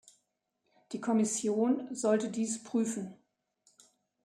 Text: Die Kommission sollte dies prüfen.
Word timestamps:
Die 0.93 0.99
Kommission 0.99 1.93
sollte 1.95 2.31
dies 2.31 2.63
prüfen. 2.63 3.13